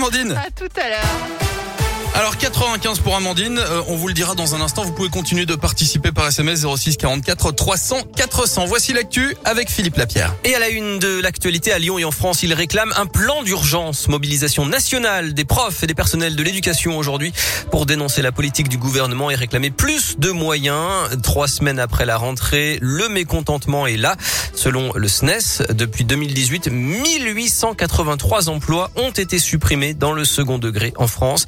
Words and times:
Amandine. 0.00 0.32
À 0.32 0.50
tout 0.50 0.80
à 0.80 0.88
l'heure. 0.88 1.59
Alors 2.12 2.36
95 2.36 2.98
pour 2.98 3.14
Amandine, 3.14 3.58
euh, 3.58 3.82
on 3.86 3.94
vous 3.94 4.08
le 4.08 4.14
dira 4.14 4.34
dans 4.34 4.56
un 4.56 4.60
instant, 4.60 4.82
vous 4.82 4.92
pouvez 4.92 5.08
continuer 5.08 5.46
de 5.46 5.54
participer 5.54 6.10
par 6.10 6.26
SMS 6.26 6.66
06 6.66 6.96
44 6.96 7.52
300 7.52 7.98
400. 8.16 8.64
Voici 8.66 8.92
l'actu 8.92 9.36
avec 9.44 9.70
Philippe 9.70 9.96
Lapierre. 9.96 10.34
Et 10.42 10.54
à 10.56 10.58
la 10.58 10.70
une 10.70 10.98
de 10.98 11.20
l'actualité 11.20 11.72
à 11.72 11.78
Lyon 11.78 11.98
et 12.00 12.04
en 12.04 12.10
France, 12.10 12.42
il 12.42 12.52
réclame 12.52 12.92
un 12.96 13.06
plan 13.06 13.44
d'urgence, 13.44 14.08
mobilisation 14.08 14.66
nationale 14.66 15.34
des 15.34 15.44
profs 15.44 15.84
et 15.84 15.86
des 15.86 15.94
personnels 15.94 16.34
de 16.34 16.42
l'éducation 16.42 16.98
aujourd'hui 16.98 17.32
pour 17.70 17.86
dénoncer 17.86 18.22
la 18.22 18.32
politique 18.32 18.68
du 18.68 18.76
gouvernement 18.76 19.30
et 19.30 19.36
réclamer 19.36 19.70
plus 19.70 20.18
de 20.18 20.30
moyens. 20.30 21.16
Trois 21.22 21.46
semaines 21.46 21.78
après 21.78 22.06
la 22.06 22.16
rentrée, 22.16 22.78
le 22.82 23.08
mécontentement 23.08 23.86
est 23.86 23.96
là. 23.96 24.16
Selon 24.52 24.92
le 24.94 25.06
SNES, 25.06 25.62
e 25.70 25.72
depuis 25.74 26.04
2018, 26.04 26.70
1883 26.70 28.48
emplois 28.48 28.90
ont 28.96 29.10
été 29.10 29.38
supprimés 29.38 29.94
dans 29.94 30.12
le 30.12 30.24
second 30.24 30.58
degré 30.58 30.92
en 30.96 31.06
France. 31.06 31.46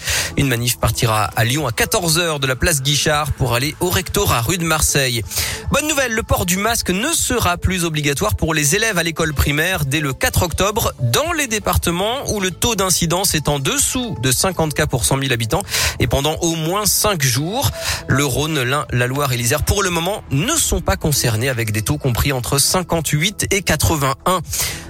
Manif 0.53 0.77
partira 0.77 1.31
à 1.35 1.45
Lyon 1.45 1.67
à 1.67 1.71
14h 1.71 2.39
de 2.39 2.47
la 2.47 2.57
place 2.57 2.83
Guichard 2.83 3.33
pour 3.33 3.55
aller 3.55 3.75
au 3.81 3.89
rectorat 3.89 4.43
rue 4.43 4.59
de 4.59 4.65
Marseille. 4.65 5.23
Bonne 5.71 5.89
nouvelle, 5.89 6.13
le 6.13 6.23
port 6.23 6.45
du 6.45 6.59
masque 6.59 6.91
ne 6.91 7.09
sera 7.09 7.57
plus 7.57 7.87
obligatoire 7.87 8.35
pour 8.35 8.53
les 8.53 8.75
élèves 8.75 8.99
à 8.99 9.03
l'école 9.03 9.33
primaire 9.33 9.87
dès 9.87 10.01
le 10.01 10.13
4 10.13 10.43
octobre 10.43 10.93
dans 11.01 11.33
les 11.33 11.47
départements 11.47 12.31
où 12.31 12.39
le 12.39 12.51
taux 12.51 12.75
d'incidence 12.75 13.35
est 13.35 13.49
en 13.49 13.61
dessous 13.61 14.15
de 14.21 14.31
50 14.31 14.75
cas 14.75 14.87
pour 14.87 15.07
100 15.07 15.21
000 15.21 15.33
habitants 15.33 15.63
et 16.01 16.07
pendant 16.07 16.35
au 16.43 16.55
moins 16.55 16.85
5 16.85 17.23
jours. 17.23 17.71
Le 18.07 18.27
Rhône, 18.27 18.63
l'Ain, 18.63 18.85
la 18.91 19.07
Loire 19.07 19.33
et 19.33 19.39
l'Isère 19.39 19.63
pour 19.63 19.83
le 19.83 19.89
moment 19.89 20.23
ne 20.33 20.55
sont 20.55 20.83
pas 20.83 20.99
concernés 20.99 21.49
avec 21.49 21.73
des 21.73 21.81
taux 21.81 21.97
compris 21.97 22.31
entre 22.33 22.59
58 22.59 23.47
et 23.53 23.63
81. 23.63 24.43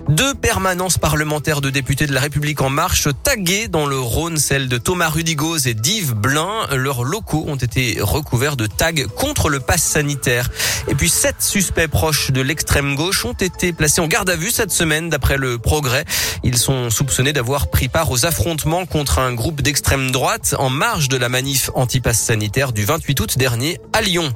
Deux 0.09 0.35
permanences 0.35 0.99
parlementaires 0.99 1.61
de 1.61 1.71
députés 1.71 2.07
de 2.07 2.13
la 2.13 2.21
République 2.21 2.61
en 2.61 2.71
marche 2.71 3.09
taguées 3.23 3.69
dans 3.69 3.87
le 3.87 3.99
Rhône, 3.99 4.37
celle 4.37 4.69
de 4.69 4.77
Thomas 4.77 5.09
Rudigoz 5.09 5.67
et 5.67 5.75
d'Yves 5.75 6.15
Blin. 6.15 6.67
Leurs 6.73 7.05
locaux 7.05 7.45
ont 7.47 7.57
été 7.57 7.99
recouverts 8.01 8.57
de 8.57 8.67
tags 8.67 8.93
contre 9.17 9.49
le 9.49 9.61
pass 9.61 9.83
sanitaire. 9.83 10.51
Et 10.89 10.95
puis 10.95 11.09
sept 11.09 11.37
suspects 11.41 11.89
proches 11.89 12.33
de 12.33 12.41
l'extrême 12.41 12.97
gauche 12.97 13.25
ont 13.25 13.33
été 13.33 13.73
placés 13.73 14.01
en 14.01 14.09
garde 14.09 14.29
à 14.29 14.37
vue 14.37 14.51
cette 14.51 14.73
semaine 14.73 15.09
d'après 15.09 15.37
le 15.37 15.59
progrès. 15.59 16.05
Ils 16.43 16.59
sont 16.59 16.91
soupçonnés 16.91 17.33
d'avoir 17.33 17.71
pris 17.71 17.89
part 17.89 18.11
aux 18.11 18.27
affrontements 18.27 18.87
contre 18.87 19.21
un 19.21 19.33
groupe 19.33 19.63
d'extrême 19.63 20.11
droite 20.11 20.55
en 20.59 20.69
marge 20.69 21.09
de 21.09 21.17
la 21.17 21.29
manif 21.29 21.71
anti-pass 21.75 22.19
sanitaire 22.19 22.73
du 22.73 22.85
28 22.85 23.21
août 23.21 23.39
dernier 23.39 23.81
à 23.93 24.03
Lyon. 24.03 24.33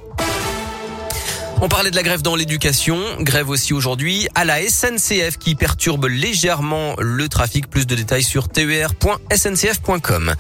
On 1.63 1.69
parlait 1.69 1.91
de 1.91 1.97
la 1.97 2.03
grève 2.03 2.21
dans 2.21 2.37
l'éducation, 2.37 3.01
grève 3.21 3.49
aussi 3.49 3.73
aujourd'hui 3.73 4.29
à 4.35 4.45
la 4.45 4.59
SNCF 4.61 5.39
qui 5.39 5.55
perturbe 5.55 6.05
légèrement 6.05 6.95
le 6.99 7.29
trafic. 7.31 7.71
Plus 7.71 7.87
de 7.87 7.95
détails 7.95 8.23
sur 8.23 8.49
ter.sncf.com. 8.49 10.35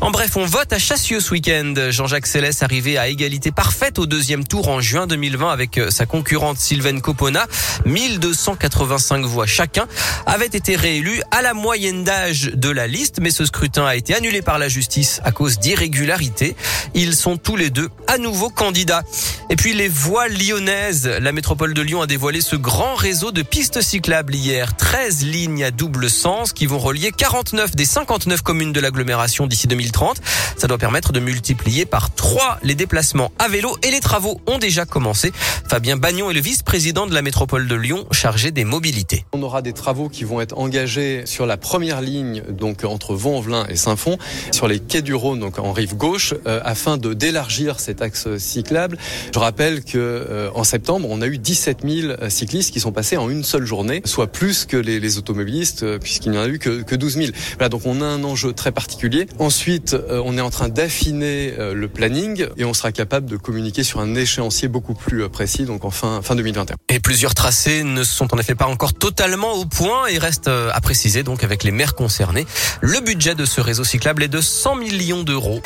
En 0.00 0.10
bref, 0.12 0.36
on 0.36 0.46
vote 0.46 0.72
à 0.72 0.78
Chassieux 0.78 1.18
ce 1.20 1.32
week-end. 1.32 1.74
Jean-Jacques 1.90 2.28
Célès 2.28 2.62
arrivé 2.62 2.98
à 2.98 3.08
égalité 3.08 3.50
parfaite 3.50 3.98
au 3.98 4.06
deuxième 4.06 4.46
tour 4.46 4.68
en 4.68 4.80
juin 4.80 5.08
2020 5.08 5.50
avec 5.50 5.76
euh, 5.76 5.90
sa 5.90 6.06
concurrente 6.06 6.58
Sylvaine 6.58 7.00
Copona. 7.00 7.46
1285 7.84 9.24
voix 9.24 9.46
chacun 9.46 9.86
avaient 10.24 10.46
été 10.46 10.76
réélus 10.76 11.20
à 11.32 11.42
la 11.42 11.52
moyenne 11.52 12.04
d'âge 12.04 12.52
de 12.54 12.70
la 12.70 12.86
liste, 12.86 13.18
mais 13.20 13.30
ce 13.30 13.44
scrutin 13.44 13.86
a 13.86 13.96
été 13.96 14.14
annulé 14.14 14.40
par 14.40 14.58
la 14.58 14.68
justice 14.68 15.20
à 15.24 15.32
cause 15.32 15.58
d'irrégularités. 15.58 16.54
Ils 16.94 17.16
sont 17.16 17.36
tous 17.36 17.56
les 17.56 17.70
deux 17.70 17.88
à 18.06 18.18
nouveau 18.18 18.50
candidats. 18.50 19.02
Et 19.50 19.56
puis 19.56 19.74
les 19.74 19.88
voies 19.88 20.28
La 20.62 21.32
métropole 21.32 21.72
de 21.72 21.80
Lyon 21.80 22.02
a 22.02 22.06
dévoilé 22.06 22.42
ce 22.42 22.54
grand 22.54 22.94
réseau 22.94 23.30
de 23.30 23.40
pistes 23.40 23.80
cyclables 23.80 24.34
hier. 24.34 24.76
13 24.76 25.24
lignes 25.24 25.64
à 25.64 25.70
double 25.70 26.10
sens 26.10 26.52
qui 26.52 26.66
vont 26.66 26.78
relier 26.78 27.12
49 27.12 27.74
des 27.74 27.86
59 27.86 28.42
communes 28.42 28.72
de 28.72 28.80
l'agglomération 28.80 29.46
d'ici 29.46 29.68
2030. 29.68 30.20
Ça 30.58 30.66
doit 30.66 30.76
permettre 30.76 31.12
de 31.12 31.20
multiplier 31.20 31.86
par 31.86 32.14
3 32.14 32.58
les 32.62 32.74
déplacements 32.74 33.32
à 33.38 33.48
vélo 33.48 33.74
et 33.82 33.90
les 33.90 34.00
travaux 34.00 34.38
ont 34.46 34.58
déjà 34.58 34.84
commencé. 34.84 35.32
Fabien 35.66 35.96
Bagnon 35.96 36.30
est 36.30 36.34
le 36.34 36.40
vice-président 36.40 37.06
de 37.06 37.14
la 37.14 37.22
métropole 37.22 37.66
de 37.66 37.74
Lyon 37.74 38.04
chargé 38.10 38.50
des 38.50 38.64
mobilités. 38.64 39.24
On 39.32 39.42
aura 39.42 39.62
des 39.62 39.72
travaux 39.72 40.10
qui 40.10 40.24
vont 40.24 40.42
être 40.42 40.58
engagés 40.58 41.22
sur 41.24 41.46
la 41.46 41.56
première 41.56 42.02
ligne, 42.02 42.42
donc 42.50 42.84
entre 42.84 43.14
Vaux-en-Velin 43.14 43.66
et 43.68 43.76
Saint-Fond, 43.76 44.18
sur 44.50 44.68
les 44.68 44.78
quais 44.78 45.00
du 45.00 45.14
Rhône, 45.14 45.40
donc 45.40 45.58
en 45.58 45.72
rive 45.72 45.96
gauche, 45.96 46.34
euh, 46.46 46.60
afin 46.64 46.98
de 46.98 47.14
d'élargir 47.14 47.80
cet 47.80 48.02
axe 48.02 48.36
cyclable. 48.36 48.98
Je 49.32 49.38
rappelle 49.38 49.84
que 49.84 49.96
euh, 49.96 50.49
en 50.54 50.64
septembre, 50.64 51.08
on 51.10 51.20
a 51.22 51.26
eu 51.26 51.38
17 51.38 51.78
000 51.84 52.12
cyclistes 52.28 52.72
qui 52.72 52.80
sont 52.80 52.92
passés 52.92 53.16
en 53.16 53.30
une 53.30 53.44
seule 53.44 53.64
journée, 53.64 54.02
soit 54.04 54.26
plus 54.26 54.64
que 54.64 54.76
les, 54.76 55.18
automobilistes, 55.18 55.82
euh, 55.82 55.98
puisqu'il 55.98 56.32
n'y 56.32 56.38
en 56.38 56.42
a 56.42 56.48
eu 56.48 56.58
que, 56.58 56.82
que 56.82 56.94
12 56.94 57.14
000. 57.14 57.28
Voilà, 57.56 57.68
donc 57.68 57.82
on 57.84 58.00
a 58.00 58.04
un 58.04 58.22
enjeu 58.24 58.52
très 58.52 58.72
particulier. 58.72 59.26
Ensuite, 59.38 59.94
euh, 59.94 60.22
on 60.24 60.36
est 60.36 60.40
en 60.40 60.50
train 60.50 60.68
d'affiner 60.68 61.54
le 61.58 61.88
planning 61.88 62.46
et 62.56 62.64
on 62.64 62.74
sera 62.74 62.92
capable 62.92 63.26
de 63.26 63.36
communiquer 63.36 63.82
sur 63.82 64.00
un 64.00 64.14
échéancier 64.14 64.68
beaucoup 64.68 64.94
plus 64.94 65.28
précis, 65.28 65.64
donc 65.64 65.84
en 65.84 65.90
fin, 65.90 66.22
fin 66.22 66.34
2021. 66.34 66.76
Et 66.88 67.00
plusieurs 67.00 67.34
tracés 67.34 67.82
ne 67.82 68.02
sont 68.04 68.32
en 68.34 68.38
effet 68.38 68.54
pas 68.54 68.66
encore 68.66 68.94
totalement 68.94 69.54
au 69.54 69.64
point 69.64 70.06
et 70.06 70.18
restent 70.18 70.48
à 70.48 70.80
préciser 70.80 71.22
donc 71.22 71.44
avec 71.44 71.64
les 71.64 71.70
maires 71.70 71.94
concernés. 71.94 72.46
Le 72.80 73.00
budget 73.00 73.34
de 73.34 73.44
ce 73.44 73.60
réseau 73.60 73.84
cyclable 73.84 74.22
est 74.22 74.28
de 74.28 74.40
100 74.40 74.76
millions 74.76 75.22
d'euros. 75.22 75.60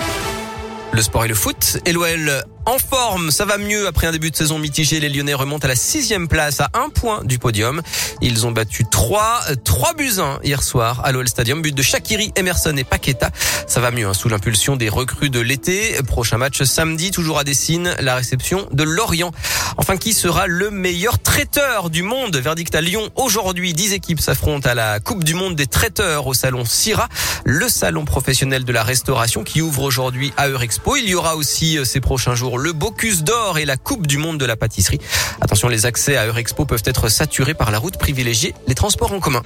Le 0.92 1.02
sport 1.02 1.24
et 1.24 1.28
le 1.28 1.34
foot. 1.34 1.78
Et 1.86 1.92
en 2.66 2.78
forme, 2.78 3.30
ça 3.30 3.44
va 3.44 3.58
mieux 3.58 3.86
après 3.86 4.06
un 4.06 4.12
début 4.12 4.30
de 4.30 4.36
saison 4.36 4.58
mitigé. 4.58 4.98
Les 4.98 5.08
Lyonnais 5.08 5.34
remontent 5.34 5.66
à 5.66 5.68
la 5.68 5.76
sixième 5.76 6.28
place 6.28 6.60
à 6.60 6.70
un 6.74 6.88
point 6.88 7.22
du 7.24 7.38
podium. 7.38 7.82
Ils 8.22 8.46
ont 8.46 8.52
battu 8.52 8.84
3, 8.90 9.40
3 9.64 9.94
buts 9.94 10.18
1 10.18 10.40
hier 10.42 10.62
soir 10.62 11.02
à 11.04 11.12
l'OL 11.12 11.28
Stadium. 11.28 11.60
But 11.60 11.74
de 11.74 11.82
Shakiri, 11.82 12.32
Emerson 12.36 12.74
et 12.76 12.84
Paqueta. 12.84 13.30
Ça 13.66 13.80
va 13.80 13.90
mieux 13.90 14.06
hein, 14.06 14.14
sous 14.14 14.28
l'impulsion 14.28 14.76
des 14.76 14.88
recrues 14.88 15.30
de 15.30 15.40
l'été. 15.40 15.96
Prochain 16.06 16.38
match 16.38 16.62
samedi, 16.62 17.10
toujours 17.10 17.38
à 17.38 17.44
Dessine, 17.44 17.94
la 18.00 18.14
réception 18.16 18.66
de 18.72 18.82
Lorient. 18.82 19.32
Enfin, 19.76 19.96
qui 19.96 20.14
sera 20.14 20.46
le 20.46 20.70
meilleur 20.70 21.18
traiteur 21.18 21.90
du 21.90 22.02
monde? 22.02 22.36
Verdict 22.36 22.74
à 22.74 22.80
Lyon. 22.80 23.10
Aujourd'hui, 23.16 23.74
10 23.74 23.92
équipes 23.92 24.20
s'affrontent 24.20 24.68
à 24.68 24.74
la 24.74 25.00
Coupe 25.00 25.24
du 25.24 25.34
Monde 25.34 25.54
des 25.54 25.66
traiteurs 25.66 26.26
au 26.26 26.34
salon 26.34 26.64
Syrah, 26.64 27.08
le 27.44 27.68
salon 27.68 28.04
professionnel 28.04 28.64
de 28.64 28.72
la 28.72 28.82
restauration 28.82 29.44
qui 29.44 29.60
ouvre 29.60 29.82
aujourd'hui 29.82 30.32
à 30.36 30.48
Eurexpo. 30.48 30.96
Il 30.96 31.08
y 31.08 31.14
aura 31.14 31.36
aussi 31.36 31.78
euh, 31.78 31.84
ces 31.84 32.00
prochains 32.00 32.34
jours 32.34 32.53
le 32.56 32.72
Bocuse 32.72 33.24
d'Or 33.24 33.58
et 33.58 33.64
la 33.64 33.76
Coupe 33.76 34.06
du 34.06 34.18
Monde 34.18 34.38
de 34.38 34.44
la 34.44 34.56
pâtisserie. 34.56 35.00
Attention, 35.40 35.68
les 35.68 35.86
accès 35.86 36.16
à 36.16 36.26
Eurexpo 36.26 36.64
peuvent 36.64 36.82
être 36.84 37.08
saturés 37.08 37.54
par 37.54 37.70
la 37.70 37.78
route 37.78 37.96
privilégiée 37.98 38.54
les 38.66 38.74
transports 38.74 39.12
en 39.12 39.20
commun. 39.20 39.42